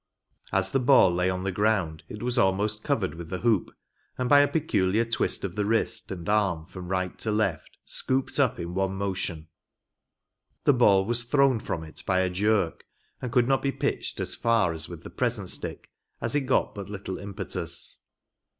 [0.51, 3.69] As the ball lay on the ground, it was almost covered with the hoop,
[4.17, 8.39] and by a peculiar twist of the wrist and arm from right to left, scooped
[8.39, 9.47] up in one motion.
[10.63, 12.83] The ball was thrown from it by a jerk,
[13.21, 16.73] and could not be pitched as far as with the present stick, as it got
[16.73, 17.99] but little impetus.